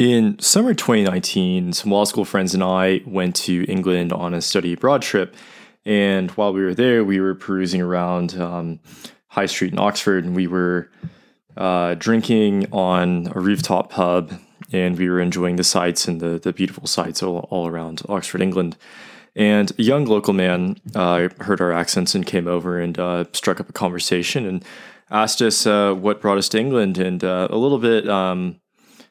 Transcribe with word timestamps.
In 0.00 0.38
summer 0.38 0.72
2019, 0.72 1.74
some 1.74 1.90
law 1.90 2.04
school 2.04 2.24
friends 2.24 2.54
and 2.54 2.64
I 2.64 3.02
went 3.04 3.36
to 3.36 3.66
England 3.70 4.14
on 4.14 4.32
a 4.32 4.40
study 4.40 4.72
abroad 4.72 5.02
trip. 5.02 5.36
And 5.84 6.30
while 6.30 6.54
we 6.54 6.62
were 6.62 6.72
there, 6.72 7.04
we 7.04 7.20
were 7.20 7.34
perusing 7.34 7.82
around 7.82 8.34
um, 8.40 8.80
High 9.26 9.44
Street 9.44 9.72
in 9.72 9.78
Oxford 9.78 10.24
and 10.24 10.34
we 10.34 10.46
were 10.46 10.90
uh, 11.54 11.96
drinking 11.98 12.72
on 12.72 13.30
a 13.34 13.40
rooftop 13.40 13.90
pub 13.90 14.32
and 14.72 14.96
we 14.96 15.10
were 15.10 15.20
enjoying 15.20 15.56
the 15.56 15.64
sights 15.64 16.08
and 16.08 16.18
the, 16.18 16.38
the 16.38 16.54
beautiful 16.54 16.86
sights 16.86 17.22
all, 17.22 17.46
all 17.50 17.68
around 17.68 18.00
Oxford, 18.08 18.40
England. 18.40 18.78
And 19.36 19.70
a 19.78 19.82
young 19.82 20.06
local 20.06 20.32
man 20.32 20.76
uh, 20.94 21.28
heard 21.40 21.60
our 21.60 21.72
accents 21.72 22.14
and 22.14 22.24
came 22.24 22.48
over 22.48 22.80
and 22.80 22.98
uh, 22.98 23.24
struck 23.34 23.60
up 23.60 23.68
a 23.68 23.74
conversation 23.74 24.46
and 24.46 24.64
asked 25.10 25.42
us 25.42 25.66
uh, 25.66 25.92
what 25.92 26.22
brought 26.22 26.38
us 26.38 26.48
to 26.48 26.58
England. 26.58 26.96
And 26.96 27.22
uh, 27.22 27.48
a 27.50 27.58
little 27.58 27.78
bit 27.78 28.08
um, 28.08 28.60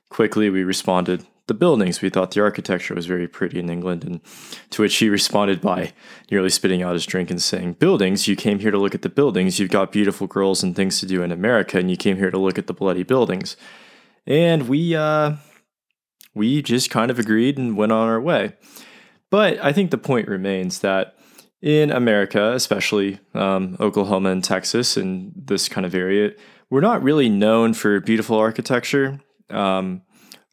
Quickly, 0.10 0.50
we 0.50 0.64
responded, 0.64 1.26
the 1.50 1.54
buildings. 1.54 2.02
We 2.02 2.10
thought 2.10 2.32
the 2.32 2.42
architecture 2.42 2.96
was 2.96 3.06
very 3.06 3.28
pretty 3.28 3.60
in 3.60 3.70
England. 3.70 4.06
And 4.06 4.22
to 4.70 4.82
which 4.82 4.96
he 4.96 5.10
responded 5.10 5.60
by 5.60 5.92
nearly 6.32 6.50
spitting 6.50 6.82
out 6.82 6.94
his 6.94 7.06
drink 7.06 7.30
and 7.30 7.42
saying, 7.42 7.74
Buildings? 7.74 8.28
You 8.30 8.38
came 8.38 8.60
here 8.60 8.72
to 8.72 8.78
look 8.78 8.96
at 8.96 9.02
the 9.02 9.10
buildings. 9.10 9.60
You've 9.60 9.70
got 9.70 9.92
beautiful 9.92 10.28
girls 10.28 10.64
and 10.64 10.74
things 10.74 11.02
to 11.02 11.06
do 11.06 11.22
in 11.22 11.34
America, 11.34 11.78
and 11.78 11.92
you 11.92 11.98
came 11.98 12.16
here 12.16 12.32
to 12.32 12.38
look 12.38 12.58
at 12.58 12.68
the 12.68 12.74
bloody 12.74 13.04
buildings. 13.04 13.58
And 14.26 14.70
we, 14.70 14.96
uh, 14.96 15.34
we 16.34 16.62
just 16.62 16.90
kind 16.90 17.12
of 17.12 17.20
agreed 17.20 17.58
and 17.58 17.76
went 17.76 17.92
on 17.92 18.08
our 18.08 18.22
way. 18.22 18.54
But 19.30 19.64
I 19.64 19.74
think 19.74 19.92
the 19.92 19.98
point 19.98 20.28
remains 20.28 20.80
that 20.80 21.16
in 21.62 21.92
America, 21.92 22.54
especially 22.54 23.20
um, 23.34 23.76
Oklahoma 23.80 24.30
and 24.30 24.44
Texas 24.44 24.96
and 24.96 25.34
this 25.36 25.68
kind 25.68 25.86
of 25.86 25.94
area, 25.94 26.32
we're 26.70 26.80
not 26.80 27.04
really 27.04 27.28
known 27.28 27.74
for 27.74 28.00
beautiful 28.00 28.38
architecture. 28.38 29.20
Um, 29.52 30.02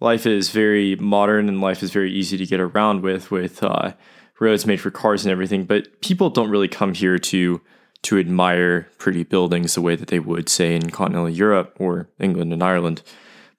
life 0.01 0.27
is 0.27 0.51
very 0.51 0.97
modern 0.97 1.49
and 1.49 1.61
life 1.61 1.83
is 1.83 1.91
very 1.91 2.13
easy 2.13 2.37
to 2.37 2.47
get 2.47 2.61
around 2.61 3.03
with, 3.03 3.31
with 3.31 3.63
uh, 3.63 3.93
roads 4.41 4.67
made 4.67 4.81
for 4.81 4.91
cars 4.91 5.25
and 5.25 5.33
everything. 5.33 5.65
But 5.65 6.01
people 6.01 6.31
don't 6.31 6.51
really 6.51 6.69
come 6.69 6.95
here 6.95 7.19
to 7.19 7.61
to 8.03 8.19
admire 8.19 8.89
pretty 8.99 9.25
buildings 9.25 9.75
the 9.75 9.81
way 9.81 9.97
that 9.97 10.09
they 10.09 10.21
would, 10.21 10.49
say, 10.49 10.77
in 10.77 10.91
continental 10.91 11.29
Europe 11.29 11.77
or 11.81 12.09
England 12.21 12.53
and 12.53 12.63
Ireland. 12.63 13.03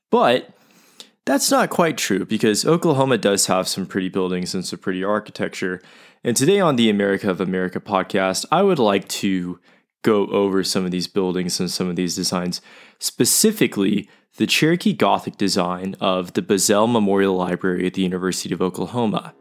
But 0.10 0.54
that's 1.26 1.52
not 1.52 1.70
quite 1.70 1.98
true 1.98 2.24
because 2.24 2.66
Oklahoma 2.66 3.18
does 3.18 3.48
have 3.48 3.68
some 3.68 3.86
pretty 3.86 4.08
buildings 4.08 4.54
and 4.54 4.66
some 4.66 4.80
pretty 4.80 5.04
architecture. 5.04 5.82
And 6.24 6.38
today 6.38 6.62
on 6.62 6.78
the 6.78 6.90
America 6.90 7.30
of 7.30 7.42
America 7.42 7.82
podcast, 7.82 8.46
I 8.50 8.62
would 8.62 8.80
like 8.80 9.10
to 9.10 9.60
go 10.04 10.28
over 10.28 10.64
some 10.64 10.86
of 10.86 10.92
these 10.92 11.08
buildings 11.08 11.60
and 11.60 11.70
some 11.70 11.90
of 11.90 11.98
these 11.98 12.16
designs, 12.16 12.62
specifically 13.00 14.10
the 14.38 14.48
Cherokee 14.48 14.94
Gothic 14.94 15.36
design 15.36 15.96
of 16.00 16.34
the 16.34 16.42
Bizzell 16.42 16.92
Memorial 16.92 17.36
Library 17.36 17.88
at 17.88 17.96
the 17.96 18.04
University 18.04 18.54
of 18.54 18.62
Oklahoma. 18.62 19.34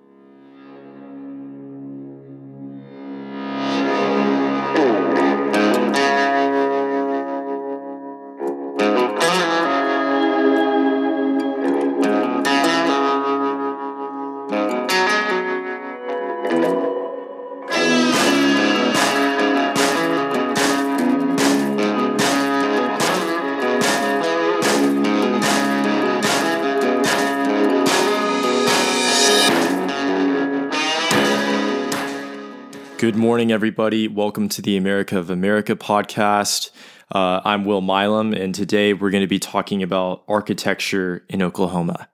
Good 33.07 33.15
morning, 33.15 33.53
everybody. 33.53 34.09
Welcome 34.09 34.49
to 34.49 34.61
the 34.61 34.77
America 34.77 35.17
of 35.17 35.31
America 35.31 35.77
podcast. 35.77 36.71
Uh, 37.15 37.41
I'm 37.45 37.65
Will 37.65 37.81
Milam, 37.81 38.33
and 38.33 38.53
today 38.53 38.95
we're 38.95 39.11
going 39.11 39.23
to 39.23 39.29
be 39.29 39.39
talking 39.39 39.81
about 39.81 40.25
architecture 40.27 41.25
in 41.29 41.41
Oklahoma. 41.41 42.09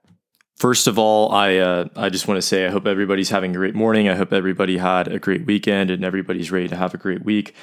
First 0.55 0.85
of 0.85 0.99
all, 0.99 1.31
I 1.31 1.57
uh, 1.57 1.87
I 1.95 2.09
just 2.09 2.27
want 2.27 2.37
to 2.37 2.43
say 2.43 2.67
I 2.67 2.69
hope 2.69 2.85
everybody's 2.85 3.31
having 3.31 3.55
a 3.55 3.57
great 3.57 3.73
morning. 3.73 4.07
I 4.07 4.13
hope 4.13 4.31
everybody 4.31 4.77
had 4.77 5.07
a 5.07 5.17
great 5.17 5.47
weekend, 5.47 5.89
and 5.89 6.05
everybody's 6.05 6.51
ready 6.51 6.67
to 6.67 6.75
have 6.75 6.93
a 6.93 6.97
great 6.97 7.25
week. 7.25 7.55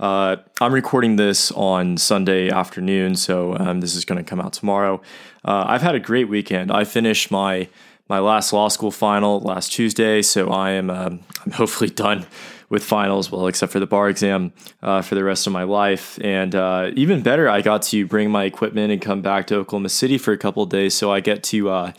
Uh, 0.00 0.36
I'm 0.58 0.72
recording 0.72 1.16
this 1.16 1.52
on 1.52 1.98
Sunday 1.98 2.48
afternoon, 2.48 3.16
so 3.16 3.54
um, 3.58 3.82
this 3.82 3.96
is 3.96 4.06
going 4.06 4.16
to 4.16 4.24
come 4.24 4.40
out 4.40 4.54
tomorrow. 4.54 5.02
Uh, 5.44 5.66
I've 5.68 5.82
had 5.82 5.94
a 5.94 6.00
great 6.00 6.30
weekend. 6.30 6.72
I 6.72 6.84
finished 6.84 7.30
my 7.30 7.68
my 8.08 8.18
last 8.18 8.50
law 8.54 8.68
school 8.68 8.90
final 8.90 9.40
last 9.40 9.72
Tuesday, 9.74 10.22
so 10.22 10.48
I 10.48 10.70
am 10.70 10.88
um, 10.88 11.20
I'm 11.44 11.52
hopefully 11.52 11.90
done 11.90 12.24
with 12.68 12.84
finals, 12.84 13.32
well, 13.32 13.46
except 13.46 13.72
for 13.72 13.80
the 13.80 13.86
bar 13.86 14.08
exam 14.08 14.52
uh, 14.82 15.02
for 15.02 15.14
the 15.14 15.24
rest 15.24 15.46
of 15.46 15.52
my 15.52 15.62
life. 15.62 16.18
And 16.22 16.54
uh, 16.54 16.90
even 16.96 17.22
better, 17.22 17.48
I 17.48 17.62
got 17.62 17.82
to 17.82 18.06
bring 18.06 18.30
my 18.30 18.44
equipment 18.44 18.92
and 18.92 19.00
come 19.00 19.22
back 19.22 19.46
to 19.48 19.56
Oklahoma 19.56 19.88
City 19.88 20.18
for 20.18 20.32
a 20.32 20.38
couple 20.38 20.64
days. 20.66 20.94
So 20.94 21.10
I 21.12 21.20
get 21.20 21.42
to 21.44 21.70
uh, 21.70 21.92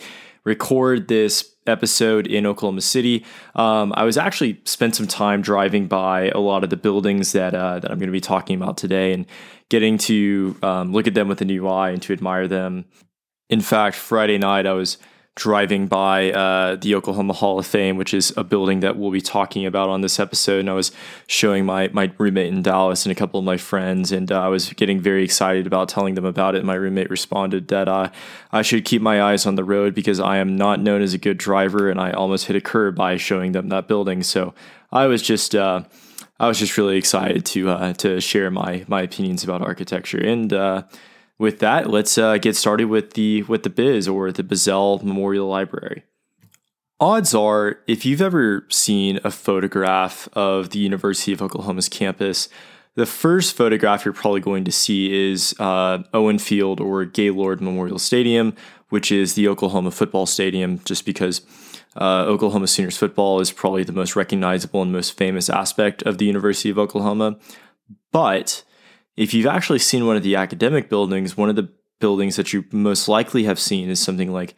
record 0.44 1.08
this 1.08 1.56
episode 1.66 2.28
in 2.28 2.46
Oklahoma 2.46 2.82
City. 2.82 3.26
Um, 3.56 3.94
I 3.96 4.04
was 4.04 4.18
actually 4.18 4.62
spent 4.66 4.96
some 4.96 5.08
time 5.08 5.42
driving 5.42 5.88
by 5.88 6.30
a 6.30 6.40
lot 6.40 6.64
of 6.64 6.70
the 6.70 6.78
buildings 6.78 7.32
that 7.34 7.54
uh, 7.54 7.80
that 7.80 7.92
I'm 7.92 8.00
going 8.00 8.08
to 8.08 8.14
be 8.14 8.22
talking 8.22 8.56
about 8.56 8.78
today 8.78 9.14
and 9.14 9.26
getting 9.70 9.98
to 10.00 10.58
um, 10.64 10.92
look 10.92 11.08
at 11.08 11.14
them 11.14 11.28
with 11.28 11.42
a 11.42 11.46
new 11.46 11.68
eye 11.68 11.92
and 11.92 12.02
to 12.04 12.14
admire 12.14 12.48
them. 12.48 12.86
In 13.50 13.62
fact, 13.62 13.96
Friday 13.96 14.38
night 14.38 14.66
I 14.66 14.74
was 14.74 14.98
driving 15.36 15.88
by 15.88 16.32
uh, 16.32 16.76
the 16.76 16.96
Oklahoma 16.96 17.34
Hall 17.34 17.60
of 17.60 17.66
Fame, 17.66 17.96
which 17.96 18.14
is 18.14 18.34
a 18.36 18.44
building 18.44 18.82
that 18.82 18.98
we'll 18.98 19.12
be 19.12 19.22
talking 19.22 19.66
about 19.66 19.90
on 19.90 20.02
this 20.02 20.20
episode. 20.20 20.60
And 20.60 20.70
I 20.70 20.74
was 20.74 20.92
showing 21.28 21.66
my 21.66 21.90
my 21.94 22.12
roommate 22.18 22.54
in 22.54 22.62
Dallas 22.62 23.06
and 23.06 23.12
a 23.12 23.16
couple 23.16 23.40
of 23.40 23.46
my 23.46 23.58
friends, 23.58 24.12
and 24.12 24.32
uh, 24.32 24.42
I 24.42 24.48
was 24.48 24.74
getting 24.74 25.00
very 25.00 25.24
excited 25.24 25.66
about 25.66 25.90
telling 25.90 26.16
them 26.16 26.26
about 26.26 26.56
it. 26.56 26.60
And 26.60 26.68
my 26.68 26.76
roommate 26.76 27.10
responded 27.10 27.70
that 27.70 27.88
uh, 27.88 28.10
I 28.52 28.62
should 28.62 28.86
keep 28.86 29.02
my 29.02 29.22
eyes 29.22 29.46
on 29.46 29.56
the 29.56 29.64
road 29.64 29.96
because 29.96 30.20
I 30.20 30.38
am 30.38 30.56
not 30.58 30.80
known 30.80 31.02
as 31.02 31.14
a 31.14 31.18
good 31.18 31.38
driver, 31.38 31.90
and 31.90 32.00
I 32.00 32.12
almost 32.12 32.48
hit 32.48 32.56
a 32.56 32.62
curb 32.62 32.96
by 32.96 33.18
showing 33.18 33.54
them 33.54 33.70
that 33.70 33.88
building. 33.88 34.24
So 34.24 34.54
I 34.92 35.08
was 35.08 35.22
just. 35.22 35.56
Uh, 35.56 35.84
I 36.42 36.48
was 36.48 36.58
just 36.58 36.78
really 36.78 36.96
excited 36.96 37.46
to 37.48 37.70
uh, 37.70 37.94
to 37.94 38.22
share 38.22 38.50
my 38.50 38.86
my 38.88 39.02
opinions 39.02 39.44
about 39.44 39.62
architecture, 39.62 40.20
and 40.20 40.54
uh, 40.54 40.84
with 41.40 41.60
that, 41.60 41.90
let's 41.90 42.18
uh, 42.18 42.38
get 42.38 42.56
started 42.56 42.86
with 42.86 43.14
the 43.14 43.44
with 43.44 43.64
the 43.64 43.70
Biz 43.70 44.08
or 44.08 44.32
the 44.32 44.44
Bizzell 44.44 45.02
Memorial 45.02 45.48
Library. 45.48 46.04
Odds 47.00 47.34
are, 47.34 47.80
if 47.88 48.06
you've 48.06 48.22
ever 48.22 48.68
seen 48.70 49.22
a 49.24 49.32
photograph 49.32 50.28
of 50.34 50.72
the 50.72 50.80
University 50.80 51.32
of 51.32 51.42
Oklahoma's 51.42 51.88
campus, 51.88 52.50
the 52.96 53.06
first 53.06 53.56
photograph 53.56 54.04
you're 54.04 54.14
probably 54.14 54.42
going 54.42 54.66
to 54.66 54.72
see 54.72 55.32
is 55.32 55.56
uh, 55.60 56.04
Owen 56.14 56.40
Field 56.40 56.82
or 56.82 57.06
Gaylord 57.06 57.62
Memorial 57.62 58.00
Stadium, 58.00 58.54
which 58.90 59.14
is 59.14 59.36
the 59.36 59.48
Oklahoma 59.48 59.92
football 59.92 60.26
stadium, 60.26 60.82
just 60.84 61.06
because 61.06 61.42
uh, 61.96 62.26
Oklahoma 62.26 62.68
Sooners 62.68 62.98
football 62.98 63.40
is 63.40 63.50
probably 63.50 63.84
the 63.84 63.94
most 63.94 64.18
recognizable 64.18 64.82
and 64.82 64.92
most 64.92 65.18
famous 65.18 65.50
aspect 65.50 66.04
of 66.04 66.18
the 66.18 66.26
University 66.26 66.70
of 66.70 66.78
Oklahoma. 66.78 67.38
But 68.12 68.64
if 69.20 69.34
you've 69.34 69.48
actually 69.48 69.80
seen 69.80 70.08
one 70.08 70.16
of 70.16 70.24
the 70.24 70.38
academic 70.38 70.88
buildings, 70.88 71.36
one 71.36 71.50
of 71.50 71.58
the 71.58 71.68
buildings 72.00 72.38
that 72.38 72.54
you 72.54 72.64
most 72.72 73.10
likely 73.10 73.44
have 73.44 73.60
seen 73.60 73.90
is 73.90 74.00
something 74.00 74.32
like 74.32 74.56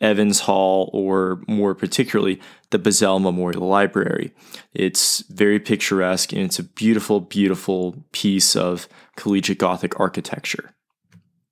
Evans 0.00 0.40
Hall, 0.40 0.90
or 0.92 1.44
more 1.46 1.76
particularly, 1.76 2.40
the 2.70 2.78
Bizzell 2.80 3.22
Memorial 3.22 3.68
Library. 3.68 4.32
It's 4.74 5.20
very 5.28 5.60
picturesque 5.60 6.32
and 6.32 6.42
it's 6.42 6.58
a 6.58 6.64
beautiful, 6.64 7.20
beautiful 7.20 8.04
piece 8.10 8.56
of 8.56 8.88
collegiate 9.14 9.58
Gothic 9.58 10.00
architecture. 10.00 10.74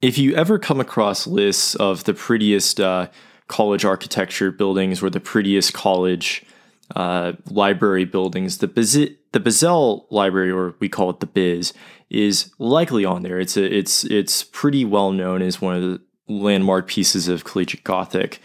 If 0.03 0.19
you 0.19 0.35
ever 0.35 0.59
come 0.59 0.81
across 0.81 1.29
lists 1.29 1.77
of 1.77 2.05
the 2.05 2.15
prettiest 2.15 2.81
uh, 2.81 3.07
college 3.47 3.85
architecture 3.85 4.51
buildings 4.51 5.01
or 5.01 5.11
the 5.11 5.21
prettiest 5.21 5.75
college 5.75 6.45
uh, 6.97 7.33
library 7.51 8.05
buildings, 8.05 8.59
the, 8.59 8.69
Biz- 8.69 9.11
the 9.33 9.41
Bizzell 9.41 10.07
Library, 10.11 10.51
or 10.51 10.75
we 10.81 10.89
call 10.89 11.11
it 11.11 11.21
the 11.21 11.27
Biz, 11.27 11.73
is 12.11 12.51
likely 12.59 13.05
on 13.05 13.23
there. 13.23 13.39
It's 13.39 13.57
a, 13.57 13.65
it's 13.65 14.05
it's 14.05 14.43
pretty 14.43 14.85
well 14.85 15.13
known 15.13 15.43
as 15.43 15.61
one 15.61 15.77
of 15.77 15.83
the 15.83 16.01
landmark 16.29 16.89
pieces 16.89 17.29
of 17.29 17.45
collegiate 17.45 17.85
Gothic, 17.85 18.41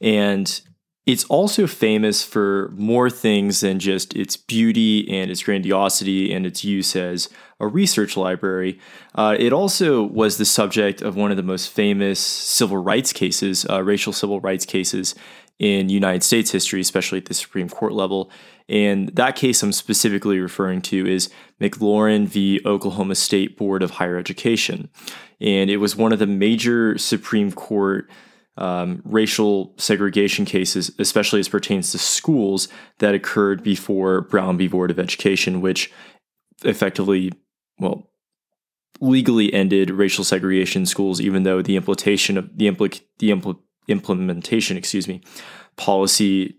and 0.00 0.60
it's 1.06 1.24
also 1.24 1.66
famous 1.66 2.22
for 2.22 2.72
more 2.76 3.10
things 3.10 3.60
than 3.60 3.80
just 3.80 4.14
its 4.14 4.36
beauty 4.36 5.10
and 5.10 5.30
its 5.30 5.42
grandiosity 5.42 6.32
and 6.32 6.46
its 6.46 6.62
use 6.62 6.94
as 6.94 7.28
a 7.58 7.66
research 7.66 8.16
library. 8.16 8.78
Uh, 9.14 9.34
it 9.38 9.52
also 9.52 10.02
was 10.02 10.38
the 10.38 10.44
subject 10.44 11.02
of 11.02 11.16
one 11.16 11.30
of 11.30 11.36
the 11.36 11.42
most 11.42 11.70
famous 11.70 12.20
civil 12.20 12.76
rights 12.76 13.12
cases, 13.12 13.66
uh, 13.68 13.82
racial 13.82 14.12
civil 14.12 14.40
rights 14.40 14.64
cases 14.64 15.14
in 15.60 15.90
United 15.90 16.22
States 16.24 16.50
history, 16.50 16.80
especially 16.80 17.18
at 17.18 17.26
the 17.26 17.34
Supreme 17.34 17.68
Court 17.68 17.92
level. 17.92 18.30
And 18.68 19.10
that 19.10 19.36
case 19.36 19.62
I'm 19.62 19.72
specifically 19.72 20.40
referring 20.40 20.80
to 20.82 21.06
is 21.06 21.28
McLaurin 21.60 22.26
v. 22.26 22.60
Oklahoma 22.64 23.14
State 23.14 23.58
Board 23.58 23.82
of 23.82 23.92
Higher 23.92 24.16
Education. 24.16 24.88
And 25.38 25.68
it 25.70 25.76
was 25.76 25.94
one 25.94 26.12
of 26.12 26.18
the 26.18 26.26
major 26.26 26.96
Supreme 26.96 27.52
Court 27.52 28.10
um, 28.56 29.02
racial 29.04 29.74
segregation 29.76 30.44
cases, 30.46 30.90
especially 30.98 31.40
as 31.40 31.48
pertains 31.48 31.92
to 31.92 31.98
schools 31.98 32.68
that 32.98 33.14
occurred 33.14 33.62
before 33.62 34.22
Brown 34.22 34.56
v. 34.56 34.66
Board 34.66 34.90
of 34.90 34.98
Education, 34.98 35.60
which 35.60 35.92
effectively, 36.64 37.32
well, 37.78 38.10
legally 39.00 39.52
ended 39.52 39.90
racial 39.90 40.24
segregation 40.24 40.82
in 40.82 40.86
schools, 40.86 41.20
even 41.20 41.42
though 41.42 41.60
the 41.60 41.76
implementation 41.76 42.38
of 42.38 42.56
the 42.56 42.66
impl- 42.66 43.00
the 43.18 43.30
impl- 43.30 43.58
implementation, 43.90 44.76
excuse 44.76 45.08
me, 45.08 45.20
policy 45.76 46.56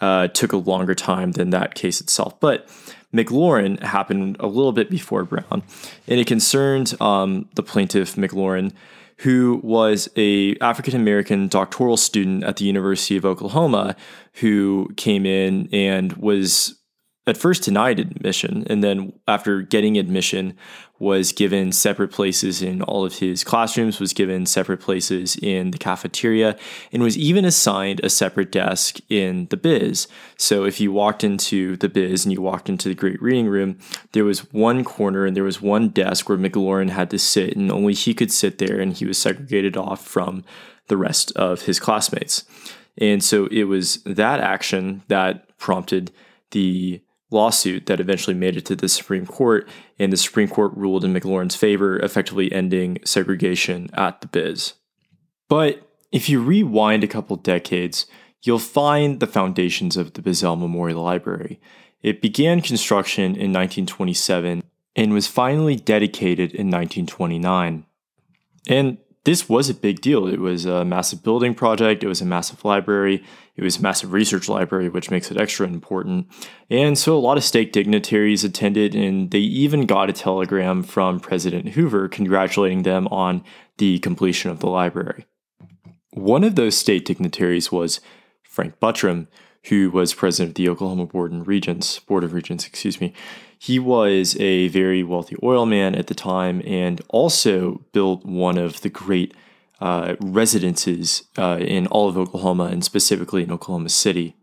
uh, 0.00 0.28
took 0.28 0.52
a 0.52 0.56
longer 0.56 0.94
time 0.94 1.32
than 1.32 1.50
that 1.50 1.74
case 1.74 2.00
itself. 2.00 2.38
But 2.40 2.68
McLaurin 3.14 3.82
happened 3.82 4.36
a 4.40 4.46
little 4.46 4.72
bit 4.72 4.90
before 4.90 5.24
Brown, 5.24 5.62
and 6.08 6.20
it 6.20 6.26
concerned 6.26 7.00
um, 7.00 7.48
the 7.54 7.62
plaintiff 7.62 8.16
McLaurin, 8.16 8.72
who 9.18 9.60
was 9.62 10.08
a 10.16 10.56
African 10.56 10.96
American 10.96 11.46
doctoral 11.48 11.96
student 11.96 12.42
at 12.44 12.56
the 12.56 12.64
University 12.64 13.16
of 13.16 13.24
Oklahoma, 13.24 13.94
who 14.34 14.90
came 14.96 15.24
in 15.24 15.68
and 15.72 16.12
was 16.14 16.80
at 17.26 17.36
first 17.36 17.62
denied 17.62 17.98
admission 17.98 18.66
and 18.68 18.84
then 18.84 19.12
after 19.26 19.62
getting 19.62 19.96
admission 19.96 20.56
was 21.04 21.32
given 21.32 21.70
separate 21.70 22.10
places 22.10 22.62
in 22.62 22.82
all 22.82 23.04
of 23.04 23.18
his 23.18 23.44
classrooms 23.44 24.00
was 24.00 24.12
given 24.12 24.46
separate 24.46 24.80
places 24.80 25.36
in 25.36 25.70
the 25.70 25.78
cafeteria 25.78 26.56
and 26.92 27.02
was 27.02 27.16
even 27.18 27.44
assigned 27.44 28.00
a 28.02 28.10
separate 28.10 28.50
desk 28.50 28.98
in 29.08 29.46
the 29.50 29.56
biz. 29.56 30.08
So 30.36 30.64
if 30.64 30.80
you 30.80 30.90
walked 30.90 31.22
into 31.22 31.76
the 31.76 31.88
biz 31.88 32.24
and 32.24 32.32
you 32.32 32.40
walked 32.40 32.68
into 32.68 32.88
the 32.88 32.94
great 32.94 33.20
reading 33.22 33.46
room 33.46 33.78
there 34.12 34.24
was 34.24 34.52
one 34.52 34.84
corner 34.84 35.26
and 35.26 35.36
there 35.36 35.44
was 35.44 35.60
one 35.60 35.88
desk 35.88 36.28
where 36.28 36.38
mclaurin 36.38 36.90
had 36.90 37.10
to 37.10 37.18
sit 37.18 37.56
and 37.56 37.70
only 37.70 37.94
he 37.94 38.14
could 38.14 38.32
sit 38.32 38.58
there 38.58 38.80
and 38.80 38.94
he 38.94 39.04
was 39.04 39.18
segregated 39.18 39.76
off 39.76 40.04
from 40.04 40.44
the 40.88 40.96
rest 40.96 41.32
of 41.36 41.62
his 41.62 41.80
classmates. 41.80 42.44
And 42.98 43.22
so 43.22 43.46
it 43.46 43.64
was 43.64 44.02
that 44.04 44.40
action 44.40 45.02
that 45.08 45.56
prompted 45.58 46.12
the 46.50 47.02
lawsuit 47.34 47.86
that 47.86 48.00
eventually 48.00 48.34
made 48.34 48.56
it 48.56 48.64
to 48.66 48.76
the 48.76 48.88
Supreme 48.88 49.26
Court, 49.26 49.68
and 49.98 50.12
the 50.12 50.16
Supreme 50.16 50.48
Court 50.48 50.72
ruled 50.74 51.04
in 51.04 51.12
McLaurin's 51.12 51.56
favor, 51.56 51.98
effectively 51.98 52.50
ending 52.52 52.98
segregation 53.04 53.90
at 53.92 54.20
the 54.20 54.28
biz. 54.28 54.74
But 55.48 55.86
if 56.12 56.28
you 56.28 56.42
rewind 56.42 57.04
a 57.04 57.08
couple 57.08 57.36
decades, 57.36 58.06
you'll 58.42 58.58
find 58.58 59.20
the 59.20 59.26
foundations 59.26 59.96
of 59.96 60.14
the 60.14 60.22
Bizzell 60.22 60.58
Memorial 60.58 61.02
Library. 61.02 61.60
It 62.02 62.22
began 62.22 62.60
construction 62.60 63.24
in 63.24 63.52
1927 63.52 64.62
and 64.96 65.12
was 65.12 65.26
finally 65.26 65.76
dedicated 65.76 66.50
in 66.52 66.70
1929. 66.70 67.84
And 68.68 68.98
this 69.24 69.48
was 69.48 69.70
a 69.70 69.74
big 69.74 70.00
deal. 70.00 70.26
It 70.26 70.40
was 70.40 70.66
a 70.66 70.84
massive 70.84 71.22
building 71.22 71.54
project, 71.54 72.04
it 72.04 72.08
was 72.08 72.20
a 72.20 72.26
massive 72.26 72.64
library, 72.64 73.24
it 73.56 73.62
was 73.62 73.78
a 73.78 73.82
massive 73.82 74.12
research 74.12 74.48
library, 74.48 74.88
which 74.88 75.10
makes 75.10 75.30
it 75.30 75.40
extra 75.40 75.66
important. 75.66 76.26
And 76.68 76.98
so 76.98 77.16
a 77.16 77.18
lot 77.18 77.36
of 77.36 77.44
state 77.44 77.72
dignitaries 77.72 78.44
attended, 78.44 78.94
and 78.94 79.30
they 79.30 79.38
even 79.38 79.86
got 79.86 80.10
a 80.10 80.12
telegram 80.12 80.82
from 80.82 81.20
President 81.20 81.70
Hoover 81.70 82.08
congratulating 82.08 82.82
them 82.82 83.08
on 83.08 83.42
the 83.78 83.98
completion 84.00 84.50
of 84.50 84.60
the 84.60 84.68
library. 84.68 85.26
One 86.10 86.44
of 86.44 86.54
those 86.54 86.76
state 86.76 87.04
dignitaries 87.04 87.72
was 87.72 88.00
Frank 88.42 88.78
Buttram, 88.78 89.26
who 89.64 89.90
was 89.90 90.12
president 90.14 90.50
of 90.50 90.54
the 90.56 90.68
Oklahoma 90.68 91.06
Board 91.06 91.32
and 91.32 91.46
Regents, 91.46 91.98
Board 91.98 92.22
of 92.22 92.34
Regents, 92.34 92.66
excuse 92.66 93.00
me. 93.00 93.14
He 93.64 93.78
was 93.78 94.38
a 94.38 94.68
very 94.68 95.02
wealthy 95.02 95.36
oil 95.42 95.64
man 95.64 95.94
at 95.94 96.08
the 96.08 96.14
time 96.14 96.60
and 96.66 97.00
also 97.08 97.80
built 97.92 98.22
one 98.26 98.58
of 98.58 98.82
the 98.82 98.90
great 98.90 99.32
uh, 99.80 100.16
residences 100.20 101.22
uh, 101.38 101.56
in 101.60 101.86
all 101.86 102.06
of 102.06 102.18
Oklahoma 102.18 102.64
and 102.64 102.84
specifically 102.84 103.42
in 103.42 103.50
Oklahoma 103.50 103.88
City. 103.88 104.36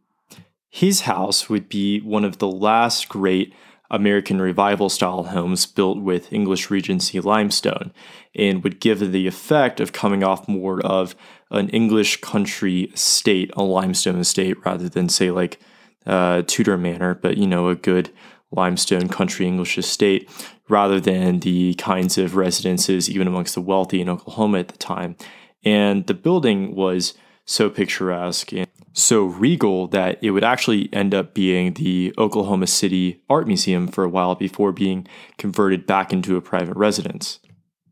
His 0.72 1.02
house 1.02 1.50
would 1.50 1.70
be 1.70 2.00
one 2.02 2.26
of 2.26 2.40
the 2.40 2.48
last 2.48 3.10
great 3.10 3.54
American 3.92 4.42
Revival 4.42 4.90
style 4.90 5.26
homes 5.26 5.68
built 5.68 6.00
with 6.00 6.34
English 6.34 6.72
Regency 6.72 7.20
limestone 7.20 7.94
and 8.34 8.64
would 8.64 8.80
give 8.80 9.12
the 9.12 9.28
effect 9.28 9.80
of 9.80 9.94
coming 9.94 10.24
off 10.24 10.48
more 10.48 10.84
of 10.84 11.16
an 11.52 11.70
English 11.70 12.22
country 12.22 12.86
estate, 12.86 13.52
a 13.54 13.62
limestone 13.62 14.18
estate, 14.18 14.66
rather 14.66 14.90
than, 14.90 15.10
say, 15.10 15.30
like 15.30 15.60
uh, 16.06 16.44
Tudor 16.48 16.78
Manor, 16.78 17.16
but 17.16 17.38
you 17.38 17.48
know, 17.48 17.70
a 17.70 17.76
good 17.76 18.12
limestone 18.52 19.08
country 19.08 19.48
English 19.48 19.78
estate 19.78 20.30
rather 20.68 21.00
than 21.00 21.40
the 21.40 21.74
kinds 21.76 22.18
of 22.18 22.36
residences 22.36 23.10
even 23.10 23.28
amongst 23.28 23.56
the 23.56 23.62
wealthy 23.62 24.02
in 24.02 24.10
Oklahoma 24.10 24.60
at 24.60 24.68
the 24.70 24.78
time. 24.78 25.16
And 25.64 26.08
the 26.08 26.14
building 26.14 26.76
was 26.76 27.14
so 27.46 27.70
picturesque 27.70 28.54
and 28.54 28.68
so 28.94 29.24
regal 29.24 29.88
that 29.88 30.20
it 30.22 30.32
would 30.32 30.44
actually 30.44 30.90
end 30.94 31.14
up 31.14 31.34
being 31.34 31.74
the 31.74 32.14
Oklahoma 32.18 32.68
City 32.68 33.22
Art 33.30 33.48
Museum 33.48 33.88
for 33.88 34.04
a 34.04 34.10
while 34.10 34.36
before 34.36 34.72
being 34.72 35.08
converted 35.38 35.86
back 35.86 36.12
into 36.12 36.36
a 36.36 36.42
private 36.42 36.76
residence. 36.76 37.40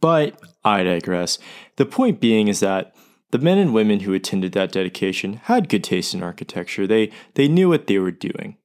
But 0.02 0.40
I 0.64 0.84
digress. 0.84 1.40
The 1.78 1.86
point 1.86 2.20
being 2.20 2.48
is 2.48 2.60
that 2.60 2.96
the 3.32 3.40
men 3.40 3.58
and 3.58 3.74
women 3.74 4.02
who 4.02 4.14
attended 4.14 4.54
that 4.54 4.72
dedication 4.72 5.34
had 5.44 5.70
good 5.70 5.84
taste 5.84 6.14
in 6.14 6.24
architecture. 6.24 6.88
They 6.88 7.12
they 7.36 7.48
knew 7.48 7.70
what 7.70 7.88
they 7.88 8.00
were 8.00 8.12
doing. 8.12 8.58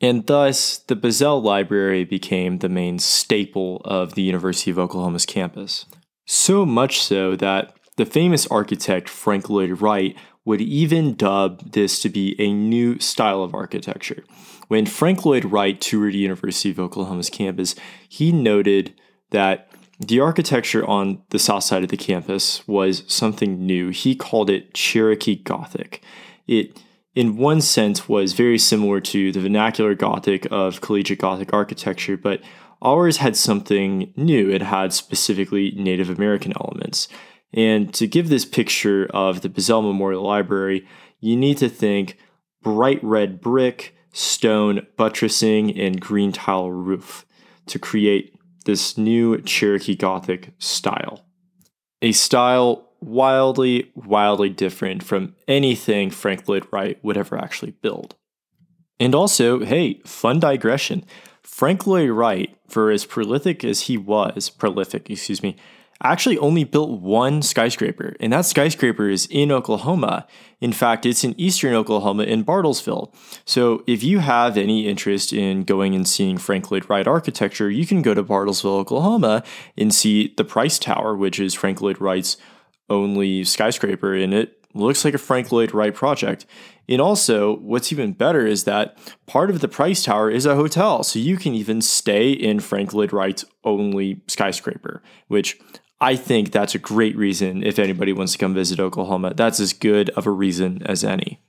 And 0.00 0.26
thus, 0.26 0.78
the 0.78 0.96
Bizzell 0.96 1.40
Library 1.40 2.04
became 2.04 2.58
the 2.58 2.68
main 2.68 2.98
staple 2.98 3.80
of 3.84 4.14
the 4.14 4.22
University 4.22 4.70
of 4.72 4.78
Oklahoma's 4.78 5.24
campus. 5.24 5.86
So 6.26 6.66
much 6.66 7.00
so 7.00 7.36
that 7.36 7.76
the 7.96 8.04
famous 8.04 8.46
architect 8.48 9.08
Frank 9.08 9.48
Lloyd 9.48 9.80
Wright 9.80 10.16
would 10.44 10.60
even 10.60 11.14
dub 11.14 11.72
this 11.72 12.00
to 12.02 12.08
be 12.08 12.34
a 12.40 12.52
new 12.52 12.98
style 12.98 13.44
of 13.44 13.54
architecture. 13.54 14.24
When 14.66 14.86
Frank 14.86 15.24
Lloyd 15.24 15.44
Wright 15.44 15.80
toured 15.80 16.14
the 16.14 16.18
University 16.18 16.70
of 16.70 16.80
Oklahoma's 16.80 17.30
campus, 17.30 17.76
he 18.08 18.32
noted 18.32 18.94
that 19.30 19.68
the 20.00 20.20
architecture 20.20 20.84
on 20.86 21.22
the 21.30 21.38
south 21.38 21.64
side 21.64 21.82
of 21.82 21.90
the 21.90 21.96
campus 21.96 22.66
was 22.66 23.04
something 23.06 23.64
new. 23.64 23.90
He 23.90 24.14
called 24.14 24.50
it 24.50 24.74
Cherokee 24.74 25.36
Gothic. 25.36 26.02
It 26.46 26.80
in 27.14 27.36
one 27.36 27.60
sense 27.60 28.08
was 28.08 28.32
very 28.32 28.58
similar 28.58 29.00
to 29.00 29.32
the 29.32 29.40
vernacular 29.40 29.94
Gothic 29.94 30.46
of 30.50 30.80
collegiate 30.80 31.18
Gothic 31.18 31.52
architecture, 31.52 32.16
but 32.16 32.40
ours 32.80 33.18
had 33.18 33.36
something 33.36 34.12
new. 34.16 34.50
It 34.50 34.62
had 34.62 34.92
specifically 34.92 35.72
Native 35.72 36.08
American 36.08 36.52
elements. 36.58 37.08
And 37.52 37.92
to 37.94 38.06
give 38.06 38.28
this 38.28 38.46
picture 38.46 39.06
of 39.12 39.42
the 39.42 39.50
Bizzell 39.50 39.82
Memorial 39.82 40.22
Library, 40.22 40.86
you 41.20 41.36
need 41.36 41.58
to 41.58 41.68
think 41.68 42.16
bright 42.62 43.02
red 43.04 43.40
brick, 43.40 43.94
stone 44.12 44.86
buttressing, 44.96 45.78
and 45.78 46.00
green 46.00 46.32
tile 46.32 46.70
roof 46.70 47.26
to 47.66 47.78
create 47.78 48.34
this 48.62 48.96
new 48.96 49.40
Cherokee 49.42 49.96
Gothic 49.96 50.52
style. 50.58 51.24
A 52.00 52.12
style 52.12 52.88
wildly, 53.00 53.90
wildly 53.94 54.48
different 54.48 55.02
from 55.02 55.34
anything 55.48 56.10
Frank 56.10 56.48
Lloyd 56.48 56.66
Wright 56.70 56.98
would 57.02 57.16
ever 57.16 57.36
actually 57.36 57.72
build. 57.72 58.14
And 59.00 59.14
also, 59.14 59.64
hey, 59.64 60.00
fun 60.04 60.38
digression. 60.40 61.04
Frank 61.42 61.86
Lloyd 61.86 62.10
Wright, 62.10 62.56
for 62.68 62.90
as 62.90 63.04
prolific 63.04 63.64
as 63.64 63.82
he 63.82 63.96
was, 63.96 64.48
prolific, 64.48 65.10
excuse 65.10 65.42
me, 65.42 65.56
actually 66.02 66.38
only 66.38 66.64
built 66.64 67.00
one 67.00 67.42
skyscraper, 67.42 68.16
and 68.20 68.32
that 68.32 68.46
skyscraper 68.46 69.08
is 69.08 69.26
in 69.30 69.52
Oklahoma. 69.52 70.26
In 70.60 70.72
fact, 70.72 71.06
it's 71.06 71.24
in 71.24 71.38
eastern 71.38 71.74
Oklahoma 71.74 72.24
in 72.24 72.44
Bartlesville. 72.44 73.14
So 73.44 73.82
if 73.86 74.02
you 74.02 74.18
have 74.20 74.56
any 74.56 74.88
interest 74.88 75.32
in 75.32 75.64
going 75.64 75.94
and 75.94 76.06
seeing 76.06 76.38
Frank 76.38 76.70
Lloyd 76.70 76.88
Wright 76.88 77.06
architecture, 77.06 77.70
you 77.70 77.86
can 77.86 78.02
go 78.02 78.14
to 78.14 78.22
Bartlesville, 78.22 78.78
Oklahoma, 78.78 79.42
and 79.76 79.92
see 79.92 80.34
the 80.36 80.44
Price 80.44 80.78
Tower, 80.78 81.16
which 81.16 81.38
is 81.38 81.54
Frank 81.54 81.80
Lloyd 81.80 82.00
Wright's 82.00 82.36
only 82.88 83.44
skyscraper, 83.44 84.14
and 84.14 84.34
it 84.34 84.58
looks 84.74 85.04
like 85.04 85.14
a 85.14 85.18
Frank 85.18 85.52
Lloyd 85.52 85.74
Wright 85.74 85.94
project. 85.94 86.46
And 86.88 87.00
also, 87.00 87.56
what's 87.58 87.92
even 87.92 88.12
better 88.12 88.46
is 88.46 88.64
that 88.64 88.98
part 89.26 89.50
of 89.50 89.60
the 89.60 89.68
Price 89.68 90.04
Tower 90.04 90.30
is 90.30 90.46
a 90.46 90.56
hotel, 90.56 91.04
so 91.04 91.18
you 91.18 91.36
can 91.36 91.54
even 91.54 91.80
stay 91.80 92.32
in 92.32 92.60
Frank 92.60 92.92
Lloyd 92.92 93.12
Wright's 93.12 93.44
only 93.64 94.20
skyscraper, 94.26 95.02
which 95.28 95.60
I 96.02 96.16
think 96.16 96.50
that's 96.50 96.74
a 96.74 96.78
great 96.78 97.16
reason 97.16 97.62
if 97.62 97.78
anybody 97.78 98.12
wants 98.12 98.32
to 98.32 98.38
come 98.38 98.54
visit 98.54 98.80
Oklahoma. 98.80 99.34
That's 99.34 99.60
as 99.60 99.72
good 99.72 100.10
of 100.10 100.26
a 100.26 100.30
reason 100.30 100.82
as 100.84 101.04
any. 101.04 101.40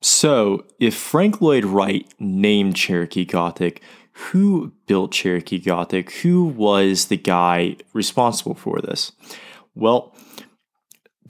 So, 0.00 0.64
if 0.78 0.94
Frank 0.94 1.42
Lloyd 1.42 1.66
Wright 1.66 2.10
named 2.18 2.74
Cherokee 2.74 3.26
Gothic, 3.26 3.82
who 4.12 4.72
built 4.86 5.12
Cherokee 5.12 5.58
Gothic? 5.58 6.12
Who 6.16 6.44
was 6.44 7.06
the 7.06 7.16
guy 7.16 7.76
responsible 7.92 8.54
for 8.54 8.80
this? 8.80 9.12
Well, 9.74 10.14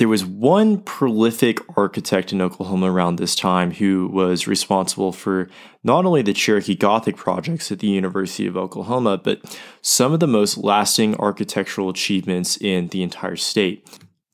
there 0.00 0.08
was 0.08 0.24
one 0.24 0.78
prolific 0.78 1.60
architect 1.76 2.32
in 2.32 2.40
Oklahoma 2.40 2.90
around 2.90 3.16
this 3.16 3.34
time 3.34 3.70
who 3.70 4.08
was 4.08 4.46
responsible 4.46 5.12
for 5.12 5.50
not 5.84 6.06
only 6.06 6.22
the 6.22 6.32
Cherokee 6.32 6.74
Gothic 6.74 7.18
projects 7.18 7.70
at 7.70 7.80
the 7.80 7.88
University 7.88 8.46
of 8.46 8.56
Oklahoma, 8.56 9.20
but 9.22 9.58
some 9.82 10.14
of 10.14 10.20
the 10.20 10.26
most 10.26 10.56
lasting 10.56 11.16
architectural 11.16 11.90
achievements 11.90 12.56
in 12.56 12.88
the 12.88 13.02
entire 13.02 13.36
state. 13.36 13.86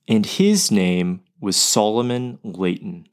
And 0.07 0.25
his 0.25 0.71
name 0.71 1.23
was 1.41 1.57
Solomon 1.57 2.39
Layton. 2.45 3.09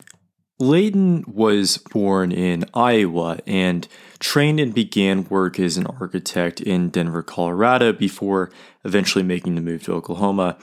Layton 0.59 1.23
was 1.27 1.77
born 1.77 2.31
in 2.31 2.65
Iowa 2.73 3.39
and 3.47 3.87
trained 4.19 4.59
and 4.59 4.73
began 4.73 5.25
work 5.25 5.59
as 5.59 5.77
an 5.77 5.87
architect 5.87 6.61
in 6.61 6.89
Denver, 6.89 7.23
Colorado 7.23 7.91
before 7.91 8.51
eventually 8.85 9.23
making 9.23 9.55
the 9.55 9.61
move 9.61 9.83
to 9.83 9.93
Oklahoma. 9.93 10.57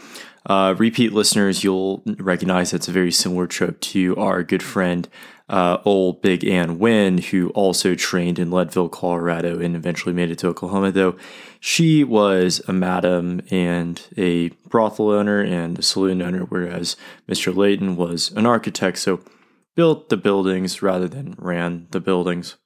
Uh, 0.47 0.75
repeat 0.79 1.13
listeners, 1.13 1.65
you'll 1.65 2.03
recognize 2.19 2.71
that's 2.71 2.89
a 2.89 2.93
very 2.93 3.13
similar 3.13 3.47
trip 3.47 3.81
to 3.81 4.17
our 4.17 4.43
good 4.43 4.63
friend, 4.63 5.09
uh, 5.49 5.79
old 5.85 6.23
Big 6.23 6.45
Ann 6.45 6.79
Wynn, 6.79 7.19
who 7.19 7.51
also 7.51 7.95
trained 7.95 8.39
in 8.39 8.51
Leadville, 8.51 8.89
Colorado, 8.89 9.61
and 9.61 9.77
eventually 9.77 10.15
made 10.15 10.31
it 10.31 10.39
to 10.39 10.49
Oklahoma, 10.49 10.93
though 10.93 11.17
she 11.59 12.05
was 12.05 12.63
a 12.69 12.73
madam 12.73 13.43
and 13.51 14.01
a 14.17 14.49
brothel 14.69 15.11
owner 15.11 15.41
and 15.43 15.79
a 15.79 15.83
saloon 15.83 16.23
owner, 16.23 16.45
whereas 16.45 16.97
Mr. 17.29 17.55
Layton 17.55 17.97
was 17.97 18.31
an 18.33 18.47
architect. 18.47 18.99
So 18.99 19.21
built 19.81 20.11
the 20.11 20.17
buildings 20.19 20.83
rather 20.83 21.09
than 21.09 21.35
ran 21.39 21.87
the 21.91 22.01
buildings. 22.01 22.57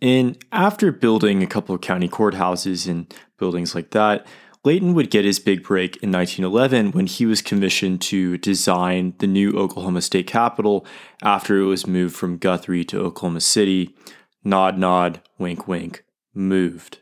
And 0.00 0.42
after 0.50 0.90
building 0.90 1.42
a 1.42 1.46
couple 1.46 1.74
of 1.74 1.82
county 1.82 2.08
courthouses 2.08 2.88
and 2.88 3.14
buildings 3.38 3.74
like 3.74 3.90
that, 3.90 4.26
Layton 4.64 4.94
would 4.94 5.10
get 5.10 5.26
his 5.26 5.38
big 5.38 5.62
break 5.62 5.98
in 5.98 6.10
1911 6.10 6.92
when 6.92 7.06
he 7.06 7.26
was 7.26 7.42
commissioned 7.42 8.00
to 8.00 8.38
design 8.38 9.12
the 9.18 9.26
new 9.26 9.52
Oklahoma 9.58 10.00
State 10.00 10.26
Capitol 10.26 10.86
after 11.22 11.58
it 11.58 11.66
was 11.66 11.86
moved 11.86 12.16
from 12.16 12.38
Guthrie 12.38 12.86
to 12.86 12.98
Oklahoma 12.98 13.42
City. 13.42 13.94
Nod, 14.42 14.78
nod, 14.78 15.20
wink, 15.36 15.68
wink, 15.68 16.02
moved. 16.32 17.00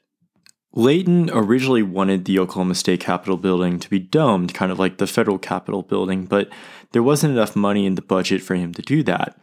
Layton 0.72 1.30
originally 1.32 1.84
wanted 1.84 2.24
the 2.24 2.40
Oklahoma 2.40 2.74
State 2.74 3.00
Capitol 3.00 3.36
building 3.36 3.78
to 3.78 3.90
be 3.90 4.00
domed, 4.00 4.54
kind 4.54 4.72
of 4.72 4.80
like 4.80 4.98
the 4.98 5.06
federal 5.06 5.38
Capitol 5.38 5.82
building, 5.82 6.26
but 6.26 6.48
there 6.92 7.02
wasn't 7.02 7.32
enough 7.32 7.56
money 7.56 7.86
in 7.86 7.94
the 7.94 8.02
budget 8.02 8.42
for 8.42 8.54
him 8.54 8.72
to 8.74 8.82
do 8.82 9.02
that. 9.04 9.38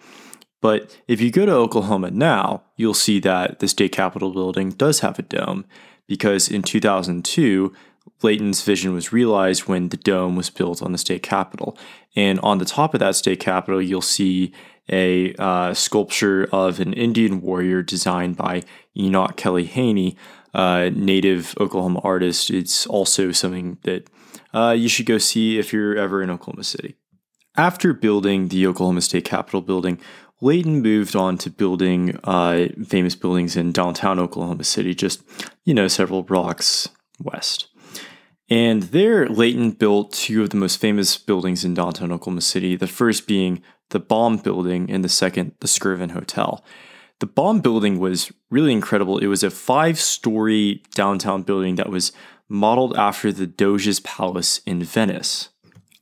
But 0.62 1.00
if 1.08 1.22
you 1.22 1.32
go 1.32 1.46
to 1.46 1.52
Oklahoma 1.52 2.12
now, 2.12 2.64
you'll 2.76 2.94
see 2.94 3.20
that 3.20 3.60
the 3.60 3.68
state 3.68 3.92
capitol 3.92 4.32
building 4.32 4.72
does 4.72 5.02
have 5.02 5.20
a 5.20 5.22
dome 5.22 5.66
because 6.08 6.50
in 6.50 6.64
2002, 6.64 7.74
Layton's 8.24 8.64
vision 8.64 8.94
was 8.94 9.14
realized 9.14 9.68
when 9.68 9.90
the 9.90 9.98
dome 9.98 10.36
was 10.36 10.50
built 10.50 10.82
on 10.82 10.92
the 10.92 10.98
state 10.98 11.22
capitol. 11.22 11.78
And 12.16 12.40
on 12.40 12.58
the 12.58 12.66
top 12.66 12.94
of 12.94 13.00
that 13.00 13.16
state 13.16 13.40
capitol, 13.40 13.82
you'll 13.82 14.02
see 14.02 14.52
a 14.90 15.34
uh, 15.36 15.74
sculpture 15.74 16.48
of 16.52 16.80
an 16.80 16.94
Indian 16.94 17.42
warrior 17.42 17.84
designed 17.84 18.38
by 18.38 18.64
Enoch 18.98 19.36
Kelly 19.36 19.66
Haney, 19.66 20.16
a 20.54 20.90
native 20.90 21.54
Oklahoma 21.60 22.00
artist. 22.04 22.50
It's 22.50 22.88
also 22.88 23.32
something 23.32 23.78
that 23.84 24.10
uh, 24.54 24.72
you 24.72 24.88
should 24.90 25.06
go 25.06 25.18
see 25.18 25.60
if 25.60 25.74
you're 25.74 25.98
ever 25.98 26.24
in 26.24 26.30
Oklahoma 26.30 26.64
City. 26.64 26.96
After 27.58 27.92
building 27.92 28.50
the 28.50 28.68
Oklahoma 28.68 29.02
State 29.02 29.26
Capitol 29.26 29.62
building, 29.62 30.00
Layton 30.42 30.84
moved 30.84 31.16
on 31.16 31.40
to 31.40 31.50
building 31.50 32.20
uh, 32.24 32.68
famous 32.88 33.16
buildings 33.16 33.58
in 33.58 33.72
downtown 33.72 34.20
Oklahoma 34.20 34.64
City, 34.64 34.94
just, 34.94 35.24
you 35.66 35.74
know, 35.74 35.88
several 35.88 36.22
blocks 36.22 36.90
west. 37.20 37.68
And 38.48 38.84
there, 38.84 39.28
Layton 39.28 39.72
built 39.72 40.14
two 40.14 40.44
of 40.44 40.52
the 40.52 40.58
most 40.58 40.80
famous 40.80 41.18
buildings 41.18 41.66
in 41.66 41.74
downtown 41.74 42.12
Oklahoma 42.12 42.42
City, 42.42 42.76
the 42.76 42.86
first 42.86 43.28
being 43.28 43.64
the 43.90 44.00
Baum 44.00 44.38
Building 44.38 44.92
and 44.92 45.04
the 45.04 45.10
second, 45.10 45.54
the 45.60 45.68
Skirvin 45.68 46.12
Hotel. 46.12 46.64
The 47.20 47.26
Baum 47.26 47.62
Building 47.62 48.00
was 48.00 48.32
really 48.52 48.72
incredible. 48.72 49.18
It 49.18 49.28
was 49.28 49.44
a 49.44 49.50
five 49.50 50.00
story 50.00 50.84
downtown 50.94 51.42
building 51.42 51.76
that 51.76 51.90
was 51.90 52.12
modeled 52.48 52.96
after 52.96 53.32
the 53.32 53.48
Doge's 53.48 54.00
Palace 54.02 54.60
in 54.66 54.84
Venice. 54.84 55.50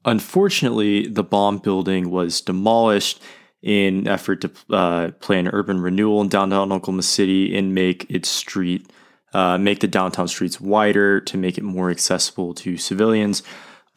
Unfortunately, 0.05 1.07
the 1.07 1.23
Baum 1.23 1.57
building 1.57 2.11
was 2.11 2.39
demolished 2.39 3.21
in 3.63 4.07
effort 4.07 4.41
to 4.41 4.51
uh, 4.69 5.09
plan 5.19 5.47
urban 5.47 5.81
renewal 5.81 6.21
in 6.21 6.29
downtown 6.29 6.71
Oklahoma 6.71 7.01
City 7.01 7.57
and 7.57 7.73
make 7.73 8.05
its 8.07 8.29
street, 8.29 8.87
uh, 9.33 9.57
make 9.57 9.79
the 9.79 9.87
downtown 9.87 10.27
streets 10.27 10.61
wider 10.61 11.19
to 11.19 11.37
make 11.37 11.57
it 11.57 11.63
more 11.63 11.89
accessible 11.89 12.53
to 12.53 12.77
civilians 12.77 13.41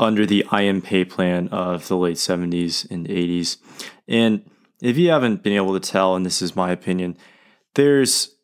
under 0.00 0.24
the 0.24 0.46
I.M. 0.50 0.80
Pei 0.80 1.04
plan 1.04 1.48
of 1.48 1.88
the 1.88 1.96
late 1.98 2.16
70s 2.16 2.90
and 2.90 3.06
80s. 3.06 3.58
And 4.06 4.48
if 4.80 4.96
you 4.96 5.10
haven't 5.10 5.42
been 5.42 5.52
able 5.52 5.78
to 5.78 5.90
tell, 5.90 6.16
and 6.16 6.24
this 6.24 6.40
is 6.40 6.56
my 6.56 6.70
opinion, 6.70 7.18
there's 7.74 8.34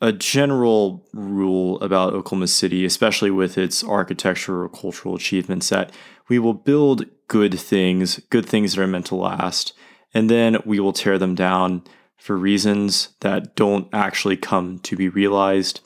a 0.00 0.12
general 0.12 1.06
rule 1.12 1.80
about 1.80 2.14
Oklahoma 2.14 2.46
City, 2.46 2.84
especially 2.84 3.30
with 3.30 3.58
its 3.58 3.82
architectural 3.82 4.68
cultural 4.68 5.16
achievements, 5.16 5.68
that 5.70 5.92
we 6.28 6.38
will 6.38 6.54
build 6.54 7.06
good 7.28 7.58
things, 7.58 8.20
good 8.30 8.46
things 8.46 8.74
that 8.74 8.82
are 8.82 8.86
meant 8.86 9.06
to 9.06 9.14
last, 9.14 9.72
and 10.14 10.30
then 10.30 10.58
we 10.64 10.80
will 10.80 10.92
tear 10.92 11.18
them 11.18 11.34
down 11.34 11.82
for 12.16 12.36
reasons 12.36 13.10
that 13.20 13.54
don't 13.54 13.88
actually 13.92 14.36
come 14.36 14.78
to 14.80 14.96
be 14.96 15.08
realized. 15.08 15.80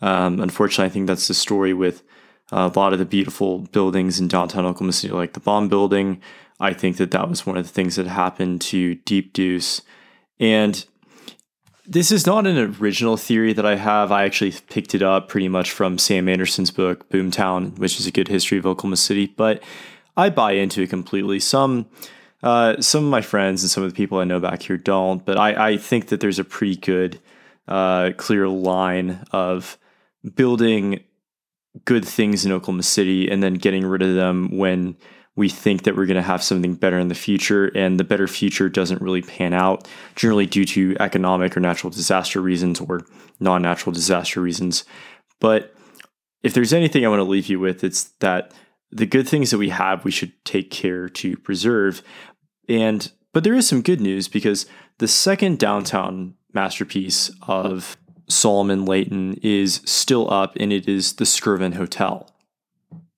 Um, 0.00 0.40
unfortunately, 0.40 0.86
I 0.86 0.88
think 0.90 1.06
that's 1.06 1.28
the 1.28 1.34
story 1.34 1.72
with 1.72 2.02
a 2.52 2.68
lot 2.74 2.92
of 2.92 2.98
the 2.98 3.04
beautiful 3.04 3.60
buildings 3.60 4.20
in 4.20 4.28
downtown 4.28 4.66
Oklahoma 4.66 4.92
City, 4.92 5.12
like 5.12 5.34
the 5.34 5.40
Baum 5.40 5.68
Building. 5.68 6.20
I 6.58 6.72
think 6.72 6.96
that 6.96 7.10
that 7.12 7.28
was 7.28 7.46
one 7.46 7.56
of 7.56 7.66
the 7.66 7.72
things 7.72 7.96
that 7.96 8.06
happened 8.06 8.60
to 8.62 8.96
Deep 8.96 9.32
Deuce. 9.32 9.82
And 10.38 10.84
this 11.90 12.12
is 12.12 12.24
not 12.24 12.46
an 12.46 12.76
original 12.80 13.16
theory 13.16 13.52
that 13.52 13.66
I 13.66 13.74
have. 13.74 14.12
I 14.12 14.24
actually 14.24 14.52
picked 14.68 14.94
it 14.94 15.02
up 15.02 15.28
pretty 15.28 15.48
much 15.48 15.72
from 15.72 15.98
Sam 15.98 16.28
Anderson's 16.28 16.70
book, 16.70 17.08
Boomtown, 17.10 17.76
which 17.80 17.98
is 17.98 18.06
a 18.06 18.12
good 18.12 18.28
history 18.28 18.58
of 18.58 18.64
Oklahoma 18.64 18.96
City, 18.96 19.26
but 19.26 19.60
I 20.16 20.30
buy 20.30 20.52
into 20.52 20.82
it 20.82 20.90
completely. 20.90 21.40
Some 21.40 21.86
uh, 22.44 22.80
some 22.80 23.04
of 23.04 23.10
my 23.10 23.20
friends 23.20 23.64
and 23.64 23.70
some 23.70 23.82
of 23.82 23.90
the 23.90 23.96
people 23.96 24.18
I 24.18 24.24
know 24.24 24.38
back 24.38 24.62
here 24.62 24.76
don't, 24.76 25.24
but 25.26 25.36
I, 25.36 25.72
I 25.72 25.76
think 25.76 26.06
that 26.06 26.20
there's 26.20 26.38
a 26.38 26.44
pretty 26.44 26.76
good, 26.76 27.20
uh, 27.68 28.12
clear 28.16 28.48
line 28.48 29.26
of 29.32 29.76
building 30.36 31.00
good 31.84 32.04
things 32.04 32.46
in 32.46 32.52
Oklahoma 32.52 32.84
City 32.84 33.28
and 33.28 33.42
then 33.42 33.54
getting 33.54 33.84
rid 33.84 34.00
of 34.00 34.14
them 34.14 34.56
when 34.56 34.96
we 35.40 35.48
think 35.48 35.84
that 35.84 35.96
we're 35.96 36.04
going 36.04 36.16
to 36.16 36.22
have 36.22 36.42
something 36.42 36.74
better 36.74 36.98
in 36.98 37.08
the 37.08 37.14
future, 37.14 37.68
and 37.74 37.98
the 37.98 38.04
better 38.04 38.28
future 38.28 38.68
doesn't 38.68 39.00
really 39.00 39.22
pan 39.22 39.54
out, 39.54 39.88
generally 40.14 40.44
due 40.44 40.66
to 40.66 40.94
economic 41.00 41.56
or 41.56 41.60
natural 41.60 41.90
disaster 41.90 42.42
reasons 42.42 42.78
or 42.78 43.00
non 43.40 43.62
natural 43.62 43.90
disaster 43.90 44.42
reasons. 44.42 44.84
But 45.40 45.74
if 46.42 46.52
there's 46.52 46.74
anything 46.74 47.06
I 47.06 47.08
want 47.08 47.20
to 47.20 47.24
leave 47.24 47.46
you 47.46 47.58
with, 47.58 47.82
it's 47.82 48.04
that 48.20 48.52
the 48.92 49.06
good 49.06 49.26
things 49.26 49.50
that 49.50 49.56
we 49.56 49.70
have, 49.70 50.04
we 50.04 50.10
should 50.10 50.32
take 50.44 50.70
care 50.70 51.08
to 51.08 51.38
preserve. 51.38 52.02
And 52.68 53.10
but 53.32 53.42
there 53.42 53.54
is 53.54 53.66
some 53.66 53.80
good 53.80 54.02
news 54.02 54.28
because 54.28 54.66
the 54.98 55.08
second 55.08 55.58
downtown 55.58 56.34
masterpiece 56.52 57.30
of 57.48 57.96
Solomon 58.28 58.84
Layton 58.84 59.38
is 59.42 59.80
still 59.86 60.30
up, 60.30 60.54
and 60.60 60.70
it 60.70 60.86
is 60.86 61.14
the 61.14 61.24
Skirvin 61.24 61.76
Hotel. 61.76 62.30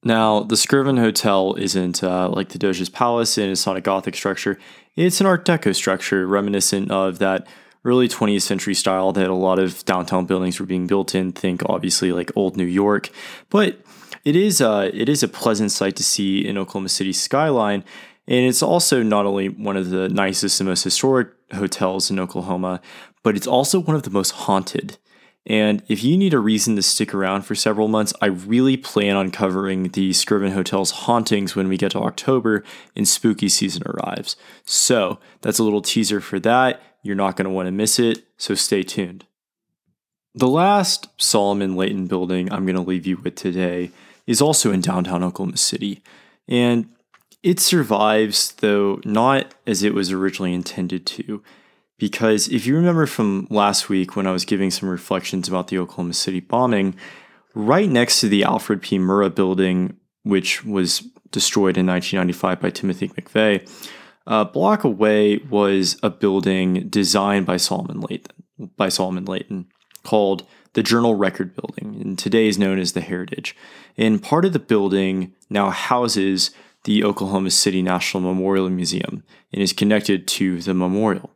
Now, 0.04 0.40
the 0.40 0.56
Skirvin 0.56 0.98
Hotel 0.98 1.54
isn't 1.54 2.02
uh, 2.02 2.28
like 2.28 2.48
the 2.48 2.58
Doge's 2.58 2.88
Palace 2.88 3.38
and 3.38 3.50
it's 3.50 3.66
not 3.66 3.76
a 3.76 3.80
Gothic 3.80 4.16
structure. 4.16 4.58
It's 4.96 5.20
an 5.20 5.26
Art 5.26 5.44
Deco 5.44 5.74
structure 5.74 6.26
reminiscent 6.26 6.90
of 6.90 7.18
that 7.20 7.46
early 7.84 8.08
20th 8.08 8.42
century 8.42 8.74
style 8.74 9.12
that 9.12 9.28
a 9.28 9.34
lot 9.34 9.58
of 9.58 9.84
downtown 9.84 10.26
buildings 10.26 10.58
were 10.58 10.66
being 10.66 10.86
built 10.86 11.14
in. 11.14 11.32
Think 11.32 11.62
obviously 11.66 12.12
like 12.12 12.30
old 12.36 12.56
New 12.56 12.64
York, 12.64 13.10
but 13.48 13.80
it 14.24 14.36
is 14.36 14.60
uh, 14.60 14.90
it 14.92 15.08
is 15.08 15.22
a 15.22 15.28
pleasant 15.28 15.72
sight 15.72 15.96
to 15.96 16.04
see 16.04 16.46
in 16.46 16.58
Oklahoma 16.58 16.88
City 16.88 17.12
skyline, 17.12 17.84
and 18.26 18.46
it's 18.46 18.62
also 18.62 19.02
not 19.02 19.26
only 19.26 19.48
one 19.48 19.76
of 19.76 19.90
the 19.90 20.08
nicest 20.08 20.60
and 20.60 20.68
most 20.68 20.84
historic 20.84 21.28
hotels 21.52 22.10
in 22.10 22.20
Oklahoma, 22.20 22.80
but 23.22 23.36
it's 23.36 23.46
also 23.46 23.80
one 23.80 23.96
of 23.96 24.04
the 24.04 24.10
most 24.10 24.30
haunted. 24.30 24.98
And 25.44 25.82
if 25.88 26.04
you 26.04 26.16
need 26.16 26.34
a 26.34 26.38
reason 26.38 26.76
to 26.76 26.82
stick 26.82 27.12
around 27.12 27.42
for 27.42 27.54
several 27.54 27.88
months, 27.88 28.12
I 28.22 28.26
really 28.26 28.76
plan 28.76 29.16
on 29.16 29.30
covering 29.30 29.88
the 29.88 30.10
Skirvin 30.10 30.52
Hotel's 30.52 30.92
hauntings 30.92 31.56
when 31.56 31.68
we 31.68 31.76
get 31.76 31.92
to 31.92 31.98
October 31.98 32.62
and 32.94 33.08
spooky 33.08 33.48
season 33.48 33.82
arrives. 33.86 34.36
So 34.64 35.18
that's 35.40 35.58
a 35.58 35.64
little 35.64 35.82
teaser 35.82 36.20
for 36.20 36.38
that. 36.40 36.80
You're 37.02 37.16
not 37.16 37.36
going 37.36 37.46
to 37.46 37.50
want 37.50 37.66
to 37.66 37.72
miss 37.72 37.98
it, 37.98 38.24
so 38.36 38.54
stay 38.54 38.84
tuned. 38.84 39.26
The 40.34 40.48
last 40.48 41.08
Solomon 41.20 41.74
Layton 41.76 42.06
building 42.06 42.50
I'm 42.52 42.64
going 42.64 42.76
to 42.76 42.80
leave 42.80 43.06
you 43.06 43.16
with 43.16 43.34
today 43.34 43.90
is 44.26 44.40
also 44.40 44.72
in 44.72 44.80
downtown 44.80 45.24
Oklahoma 45.24 45.56
City. 45.56 46.02
And 46.48 46.88
it 47.42 47.58
survives, 47.58 48.52
though 48.52 49.00
not 49.04 49.54
as 49.66 49.82
it 49.82 49.94
was 49.94 50.12
originally 50.12 50.54
intended 50.54 51.04
to. 51.06 51.42
Because 52.02 52.48
if 52.48 52.66
you 52.66 52.74
remember 52.74 53.06
from 53.06 53.46
last 53.48 53.88
week 53.88 54.16
when 54.16 54.26
I 54.26 54.32
was 54.32 54.44
giving 54.44 54.72
some 54.72 54.88
reflections 54.88 55.46
about 55.46 55.68
the 55.68 55.78
Oklahoma 55.78 56.14
City 56.14 56.40
bombing, 56.40 56.96
right 57.54 57.88
next 57.88 58.18
to 58.22 58.28
the 58.28 58.42
Alfred 58.42 58.82
P. 58.82 58.98
Murrah 58.98 59.32
building, 59.32 59.96
which 60.24 60.64
was 60.64 61.06
destroyed 61.30 61.76
in 61.76 61.86
1995 61.86 62.60
by 62.60 62.70
Timothy 62.70 63.06
McVeigh, 63.10 63.94
a 64.26 64.44
block 64.44 64.82
away 64.82 65.36
was 65.48 65.96
a 66.02 66.10
building 66.10 66.88
designed 66.88 67.46
by 67.46 67.56
Solomon 67.56 68.00
Layton, 68.00 68.34
by 68.76 68.88
Solomon 68.88 69.24
Layton 69.24 69.68
called 70.02 70.44
the 70.72 70.82
Journal 70.82 71.14
Record 71.14 71.54
Building, 71.54 72.00
and 72.00 72.18
today 72.18 72.48
is 72.48 72.58
known 72.58 72.80
as 72.80 72.94
the 72.94 73.00
Heritage. 73.00 73.54
And 73.96 74.20
part 74.20 74.44
of 74.44 74.52
the 74.52 74.58
building 74.58 75.34
now 75.48 75.70
houses 75.70 76.50
the 76.82 77.04
Oklahoma 77.04 77.52
City 77.52 77.80
National 77.80 78.24
Memorial 78.24 78.68
Museum 78.70 79.22
and 79.52 79.62
is 79.62 79.72
connected 79.72 80.26
to 80.26 80.60
the 80.60 80.74
memorial. 80.74 81.30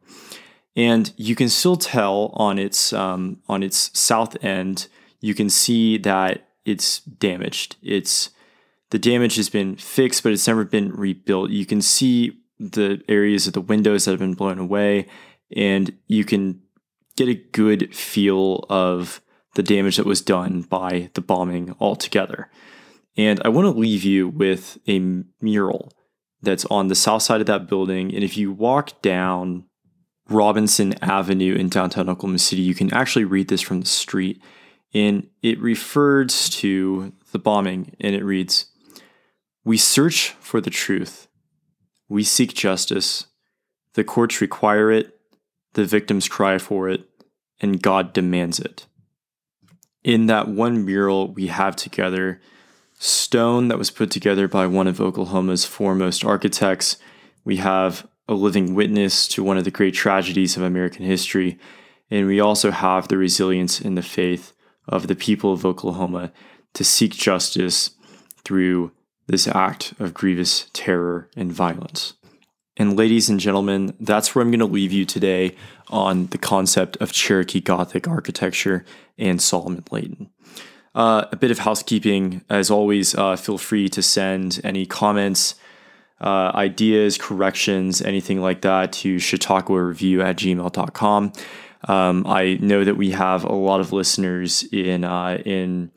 And 0.77 1.13
you 1.17 1.35
can 1.35 1.49
still 1.49 1.77
tell 1.77 2.31
on 2.35 2.59
its 2.59 2.93
um, 2.93 3.39
on 3.49 3.63
its 3.63 3.99
south 3.99 4.37
end, 4.45 4.89
you 5.21 5.35
can 5.35 5.49
see 5.49 5.97
that 5.99 6.49
it's 6.65 7.01
damaged. 7.01 7.77
It's 7.83 8.31
the 8.91 8.99
damage 8.99 9.37
has 9.37 9.49
been 9.49 9.77
fixed, 9.77 10.23
but 10.23 10.33
it's 10.33 10.47
never 10.47 10.65
been 10.65 10.93
rebuilt. 10.93 11.51
You 11.51 11.65
can 11.65 11.81
see 11.81 12.39
the 12.59 13.03
areas 13.09 13.47
of 13.47 13.55
the 13.55 13.61
windows 13.61 14.05
that 14.05 14.13
have 14.13 14.21
been 14.21 14.35
blown 14.35 14.59
away, 14.59 15.07
and 15.55 15.97
you 16.07 16.25
can 16.25 16.61
get 17.17 17.29
a 17.29 17.35
good 17.35 17.95
feel 17.95 18.67
of 18.69 19.23
the 19.55 19.63
damage 19.63 19.97
that 19.97 20.07
was 20.07 20.21
done 20.21 20.61
by 20.61 21.11
the 21.15 21.23
bombing 21.23 21.75
altogether. 21.81 22.51
And 23.17 23.41
I 23.45 23.49
want 23.49 23.65
to 23.65 23.81
leave 23.81 24.05
you 24.05 24.29
with 24.29 24.79
a 24.87 24.99
mural 25.41 25.91
that's 26.43 26.67
on 26.67 26.89
the 26.89 26.95
south 26.95 27.23
side 27.23 27.41
of 27.41 27.47
that 27.47 27.67
building. 27.67 28.15
And 28.15 28.23
if 28.23 28.37
you 28.37 28.53
walk 28.53 29.01
down 29.01 29.65
Robinson 30.29 30.95
Avenue 31.03 31.55
in 31.55 31.69
downtown 31.69 32.09
Oklahoma 32.09 32.39
City, 32.39 32.63
you 32.63 32.75
can 32.75 32.93
actually 32.93 33.25
read 33.25 33.49
this 33.49 33.63
from 33.63 33.81
the 33.81 33.87
street. 33.87 34.43
And 34.95 35.29
it 35.43 35.61
refers 35.61 36.49
to 36.51 37.13
the 37.33 37.39
bombing, 37.39 37.95
and 38.01 38.15
it 38.15 38.25
reads 38.25 38.67
We 39.65 39.77
search 39.77 40.31
for 40.41 40.61
the 40.61 40.71
truth, 40.71 41.29
we 42.09 42.23
seek 42.23 42.55
justice, 42.55 43.27
the 43.95 44.05
courts 44.05 44.41
require 44.41 44.91
it, 44.91 45.19
the 45.75 45.85
victims 45.85 46.29
cry 46.29 46.59
for 46.59 46.89
it, 46.89 47.09
and 47.61 47.83
God 47.83 48.13
demands 48.13 48.59
it. 48.59 48.87
In 50.05 50.27
that 50.27 50.49
one 50.49 50.85
mural 50.85 51.33
we 51.33 51.49
have 51.49 51.77
together, 51.77 52.41
stone 52.99 53.69
that 53.69 53.79
was 53.79 53.91
put 53.91 54.11
together 54.11 54.47
by 54.49 54.67
one 54.67 54.87
of 54.87 55.01
Oklahoma's 55.01 55.65
foremost 55.65 56.25
architects, 56.25 56.97
we 57.45 57.57
have 57.57 58.07
a 58.29 58.35
living 58.35 58.75
witness 58.75 59.29
to 59.29 59.43
one 59.43 59.57
of 59.57 59.65
the 59.65 59.71
great 59.71 59.95
tragedies 59.95 60.57
of 60.57 60.63
American 60.63 61.05
history. 61.05 61.59
And 62.11 62.27
we 62.27 62.41
also 62.41 62.71
have 62.71 63.09
the 63.09 63.19
resilience 63.19 63.81
and 63.81 63.97
the 63.97 64.03
faith 64.03 64.53
of 64.89 65.07
the 65.07 65.17
people 65.17 65.53
of 65.53 65.65
Oklahoma 65.65 66.33
to 66.75 66.85
seek 66.85 67.13
justice 67.13 67.91
through 68.45 68.93
this 69.27 69.49
act 69.49 69.95
of 69.99 70.15
grievous 70.15 70.71
terror 70.73 71.29
and 71.37 71.53
violence. 71.53 72.15
And, 72.77 72.97
ladies 72.97 73.31
and 73.31 73.41
gentlemen, 73.41 73.97
that's 73.99 74.35
where 74.35 74.43
I'm 74.43 74.51
going 74.51 74.61
to 74.61 74.67
leave 74.67 74.93
you 74.93 75.07
today 75.07 75.57
on 75.89 76.27
the 76.27 76.39
concept 76.39 76.97
of 76.99 77.11
Cherokee 77.11 77.61
Gothic 77.61 78.07
architecture 78.07 78.85
and 79.17 79.41
Solomon 79.41 79.83
Layton. 79.91 80.31
Uh, 80.95 81.25
a 81.33 81.37
bit 81.37 81.51
of 81.51 81.61
housekeeping. 81.61 82.43
As 82.51 82.71
always, 82.71 83.15
uh, 83.15 83.37
feel 83.37 83.59
free 83.59 83.89
to 83.89 84.03
send 84.03 84.61
any 84.63 84.85
comments 84.85 85.55
uh, 86.21 86.53
ideas, 86.55 87.19
corrections, 87.19 88.01
anything 88.01 88.41
like 88.41 88.63
that 88.63 88.93
to 88.93 89.19
chautauqua 89.19 89.91
at 89.91 89.97
gmail.com. 89.97 91.33
Um, 91.89 92.27
I 92.27 92.59
know 92.61 92.85
that 92.85 92.97
we 92.97 93.11
have 93.11 93.45
a 93.45 93.53
lot 93.53 93.81
of 93.81 93.93
listeners 93.93 94.65
in 94.73 95.05
uh, 95.05 95.39
in 95.45 95.91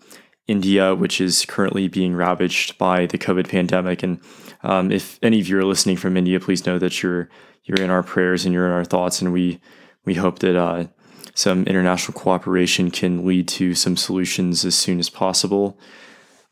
India, 0.48 0.94
which 0.94 1.22
is 1.22 1.46
currently 1.46 1.88
being 1.88 2.16
ravaged 2.16 2.78
by 2.78 3.06
the 3.06 3.18
COVID 3.18 3.48
pandemic. 3.48 4.04
And 4.04 4.20
um, 4.64 4.92
if 4.92 5.20
any 5.22 5.40
of 5.40 5.48
you 5.48 5.58
are 5.58 5.64
listening 5.64 5.98
from 5.98 6.18
India, 6.18 6.40
please 6.40 6.66
know 6.66 6.80
that 6.80 7.02
you're 7.02 7.30
you're 7.64 7.82
in 7.82 7.90
our 7.90 8.04
prayers 8.04 8.46
and 8.46 8.54
you're 8.54 8.66
in 8.66 8.74
our 8.74 8.86
thoughts, 8.86 9.22
and 9.22 9.32
we 9.32 9.62
we 10.06 10.16
hope 10.16 10.40
that 10.40 10.56
uh, 10.56 10.88
some 11.34 11.64
international 11.66 12.20
cooperation 12.20 12.92
can 12.92 13.26
lead 13.26 13.48
to 13.48 13.74
some 13.74 13.96
solutions 13.96 14.66
as 14.66 14.76
soon 14.76 15.00
as 15.00 15.10
possible. 15.10 15.80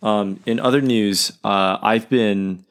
Um, 0.01 0.39
in 0.45 0.59
other 0.59 0.79
news, 0.79 1.31
uh, 1.43 1.77
I've 1.81 2.07
been 2.07 2.65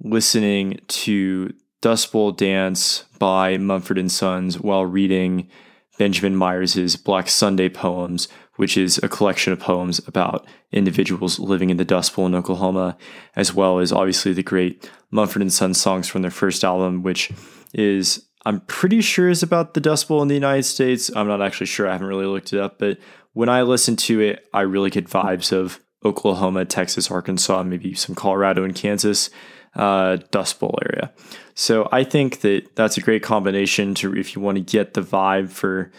listening 0.00 0.80
to 0.88 1.52
Dust 1.80 2.12
Bowl 2.12 2.32
Dance 2.32 3.04
by 3.18 3.56
Mumford 3.56 3.98
and 3.98 4.10
Sons 4.10 4.58
while 4.60 4.84
reading 4.84 5.48
Benjamin 5.98 6.36
Myers's 6.36 6.96
Black 6.96 7.28
Sunday 7.28 7.68
Poems, 7.68 8.28
which 8.56 8.76
is 8.76 8.98
a 8.98 9.08
collection 9.08 9.52
of 9.52 9.60
poems 9.60 10.00
about 10.06 10.46
individuals 10.72 11.38
living 11.38 11.70
in 11.70 11.76
the 11.76 11.84
Dust 11.84 12.14
Bowl 12.14 12.26
in 12.26 12.34
Oklahoma, 12.34 12.96
as 13.36 13.54
well 13.54 13.78
as 13.78 13.92
obviously 13.92 14.32
the 14.32 14.42
great 14.42 14.90
Mumford 15.10 15.42
and 15.42 15.52
Sons 15.52 15.80
songs 15.80 16.08
from 16.08 16.22
their 16.22 16.30
first 16.30 16.64
album, 16.64 17.02
which 17.02 17.30
is 17.74 18.24
I'm 18.46 18.60
pretty 18.62 19.00
sure 19.00 19.28
is 19.28 19.42
about 19.42 19.74
the 19.74 19.80
Dust 19.80 20.08
Bowl 20.08 20.22
in 20.22 20.28
the 20.28 20.34
United 20.34 20.62
States. 20.62 21.10
I'm 21.14 21.28
not 21.28 21.42
actually 21.42 21.66
sure. 21.66 21.88
I 21.88 21.92
haven't 21.92 22.06
really 22.06 22.26
looked 22.26 22.52
it 22.52 22.60
up, 22.60 22.78
but 22.78 22.98
when 23.32 23.48
I 23.48 23.62
listen 23.62 23.96
to 23.96 24.20
it, 24.20 24.48
I 24.54 24.62
really 24.62 24.90
get 24.90 25.08
vibes 25.08 25.52
of 25.52 25.80
Oklahoma, 26.04 26.64
Texas, 26.64 27.10
Arkansas, 27.10 27.64
maybe 27.64 27.94
some 27.94 28.14
Colorado 28.14 28.64
and 28.64 28.74
Kansas 28.74 29.30
uh, 29.74 30.18
Dust 30.30 30.58
Bowl 30.60 30.78
area. 30.84 31.12
So 31.54 31.88
I 31.90 32.04
think 32.04 32.40
that 32.40 32.76
that's 32.76 32.96
a 32.96 33.00
great 33.00 33.22
combination 33.22 33.94
to 33.96 34.14
if 34.16 34.34
you 34.34 34.42
want 34.42 34.56
to 34.56 34.62
get 34.62 34.94
the 34.94 35.02
vibe 35.02 35.50
for 35.50 35.90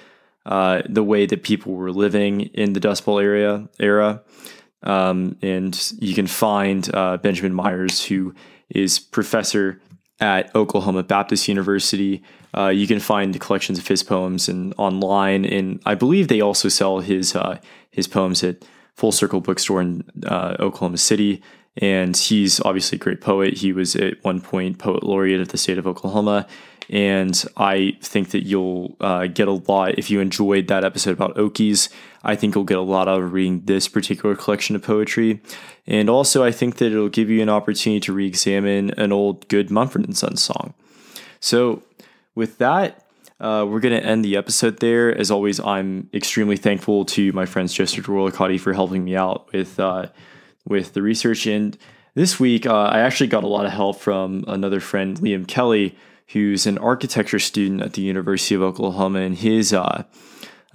uh, 0.45 0.81
the 0.87 1.03
way 1.03 1.25
that 1.25 1.43
people 1.43 1.73
were 1.73 1.91
living 1.91 2.41
in 2.53 2.73
the 2.73 2.79
Dust 2.79 3.05
Bowl 3.05 3.19
area 3.19 3.67
era. 3.79 4.21
Um, 4.83 5.37
and 5.41 5.91
you 5.99 6.15
can 6.15 6.27
find 6.27 6.89
uh, 6.95 7.17
Benjamin 7.17 7.53
Myers, 7.53 8.05
who 8.05 8.33
is 8.69 8.99
professor 8.99 9.81
at 10.19 10.53
Oklahoma 10.55 11.03
Baptist 11.03 11.47
University. 11.47 12.23
Uh, 12.57 12.67
you 12.67 12.87
can 12.87 12.99
find 12.99 13.39
collections 13.39 13.77
of 13.77 13.87
his 13.87 14.03
poems 14.03 14.49
and 14.49 14.73
online, 14.77 15.45
and 15.45 15.81
I 15.85 15.95
believe 15.95 16.27
they 16.27 16.41
also 16.41 16.69
sell 16.69 16.99
his 16.99 17.35
uh, 17.35 17.59
his 17.91 18.07
poems 18.07 18.43
at 18.43 18.63
Full 18.95 19.11
Circle 19.11 19.41
Bookstore 19.41 19.81
in 19.81 20.03
uh, 20.25 20.55
Oklahoma 20.59 20.97
City 20.97 21.41
and 21.77 22.15
he's 22.15 22.59
obviously 22.61 22.97
a 22.97 22.99
great 22.99 23.21
poet. 23.21 23.57
He 23.57 23.73
was 23.73 23.95
at 23.95 24.23
one 24.23 24.41
point 24.41 24.79
poet 24.79 25.03
laureate 25.03 25.41
of 25.41 25.49
the 25.49 25.57
state 25.57 25.77
of 25.77 25.87
Oklahoma. 25.87 26.47
And 26.89 27.45
I 27.55 27.97
think 28.01 28.31
that 28.31 28.47
you'll 28.47 28.97
uh, 28.99 29.27
get 29.27 29.47
a 29.47 29.51
lot 29.51 29.99
if 29.99 30.09
you 30.09 30.19
enjoyed 30.21 30.67
that 30.67 30.83
episode 30.83 31.11
about 31.11 31.35
Okies. 31.35 31.89
I 32.23 32.35
think 32.35 32.55
you'll 32.55 32.63
get 32.63 32.79
a 32.79 32.81
lot 32.81 33.07
out 33.07 33.21
of 33.21 33.31
reading 33.31 33.61
this 33.65 33.87
particular 33.87 34.35
collection 34.35 34.75
of 34.75 34.81
poetry. 34.81 35.41
And 35.85 36.09
also, 36.09 36.43
I 36.43 36.51
think 36.51 36.77
that 36.77 36.87
it'll 36.87 37.07
give 37.07 37.29
you 37.29 37.43
an 37.43 37.49
opportunity 37.49 37.99
to 38.01 38.13
re 38.13 38.25
examine 38.25 38.89
an 38.91 39.11
old 39.11 39.47
good 39.49 39.69
Mumford 39.69 40.05
and 40.05 40.17
Sons 40.17 40.41
song. 40.41 40.73
So, 41.39 41.83
with 42.33 42.57
that, 42.57 43.05
uh, 43.39 43.65
we're 43.69 43.79
going 43.79 43.99
to 43.99 44.05
end 44.05 44.25
the 44.25 44.35
episode 44.35 44.79
there. 44.79 45.15
As 45.15 45.29
always, 45.29 45.59
I'm 45.59 46.09
extremely 46.11 46.57
thankful 46.57 47.05
to 47.05 47.31
my 47.33 47.45
friends 47.45 47.71
Joseph 47.71 48.07
Rolicati 48.07 48.59
for 48.59 48.73
helping 48.73 49.03
me 49.03 49.15
out 49.15 49.51
with. 49.53 49.79
Uh, 49.79 50.07
with 50.69 50.93
the 50.93 51.01
research. 51.01 51.45
And 51.45 51.77
this 52.13 52.39
week, 52.39 52.65
uh, 52.65 52.73
I 52.73 52.99
actually 52.99 53.27
got 53.27 53.43
a 53.43 53.47
lot 53.47 53.65
of 53.65 53.71
help 53.71 53.99
from 53.99 54.45
another 54.47 54.79
friend, 54.79 55.17
Liam 55.17 55.45
Kelly, 55.45 55.97
who's 56.27 56.65
an 56.65 56.77
architecture 56.77 57.39
student 57.39 57.81
at 57.81 57.93
the 57.93 58.01
University 58.01 58.55
of 58.55 58.61
Oklahoma. 58.61 59.19
And 59.19 59.35
his 59.35 59.73
uh, 59.73 60.03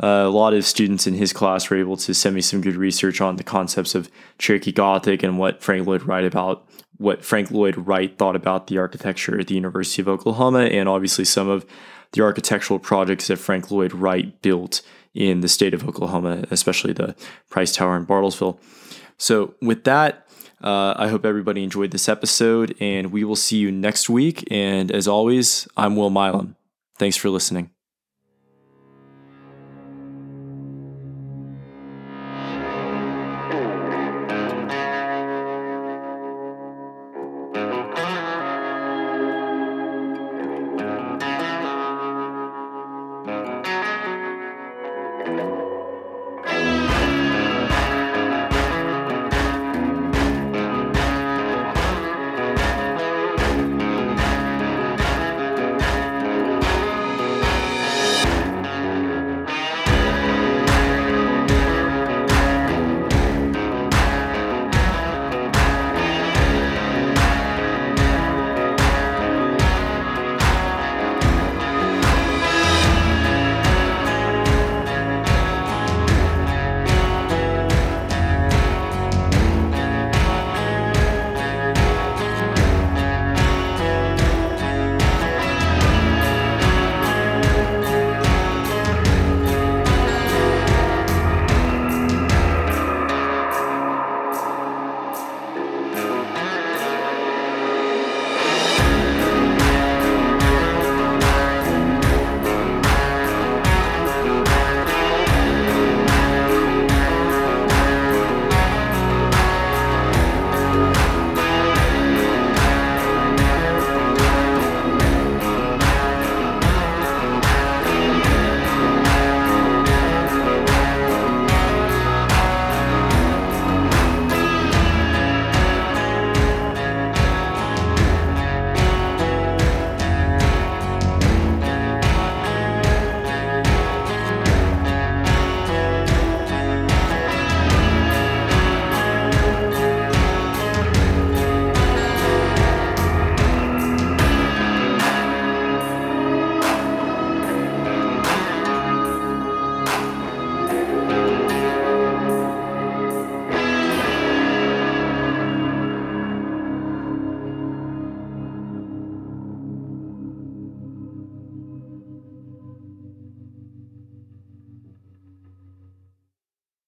a 0.01 0.29
lot 0.29 0.55
of 0.55 0.67
students 0.67 1.07
in 1.07 1.15
his 1.15 1.33
class 1.33 1.71
were 1.71 1.79
able 1.79 1.97
to 1.97 2.13
send 2.13 2.35
me 2.35 2.41
some 2.41 2.61
good 2.61 2.77
research 2.77 3.21
on 3.21 3.37
the 3.37 3.45
concepts 3.45 3.95
of 3.95 4.11
Cherokee 4.39 4.73
Gothic 4.73 5.23
and 5.23 5.39
what 5.39 5.63
Frank 5.63 5.87
Lloyd 5.87 6.03
Wright 6.03 6.25
about 6.25 6.69
what 6.97 7.25
Frank 7.25 7.51
Lloyd 7.51 7.77
Wright 7.77 8.17
thought 8.19 8.37
about 8.37 8.69
the 8.69 8.79
architecture 8.79 9.39
at 9.39 9.49
the 9.49 9.55
University 9.55 10.01
of 10.01 10.09
Oklahoma, 10.09 10.61
and 10.61 10.89
obviously 10.89 11.25
some 11.25 11.49
of 11.49 11.67
the 12.13 12.23
architectural 12.23 12.79
projects 12.79 13.27
that 13.27 13.37
Frank 13.37 13.71
Lloyd 13.71 13.93
Wright 13.93 14.41
built 14.43 14.81
in 15.13 15.41
the 15.41 15.49
state 15.49 15.75
of 15.75 15.89
Oklahoma, 15.89 16.45
especially 16.51 16.93
the 16.93 17.17
Price 17.51 17.75
Tower 17.75 17.97
in 17.97 18.07
Bartlesville. 18.07 18.59
So, 19.25 19.55
with 19.63 19.85
that, 19.85 20.27
uh, 20.63 20.93
I 20.99 21.09
hope 21.09 21.25
everybody 21.25 21.65
enjoyed 21.65 21.93
this 21.93 22.11
episode, 22.11 22.75
and 22.79 23.11
we 23.11 23.25
will 23.25 23.37
see 23.37 23.57
you 23.57 23.73
next 23.73 24.11
week. 24.11 24.47
And 24.51 24.93
as 24.93 25.09
always, 25.09 25.67
I'm 25.79 25.97
Will 25.97 26.11
Milam. 26.11 26.57
Thanks 26.99 27.17
for 27.17 27.31
listening. 27.31 27.74